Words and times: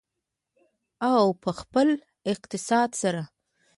او 1.11 1.23
په 1.43 1.49
خپل 1.59 1.89
اقتصاد 2.33 2.89
سره. 3.01 3.21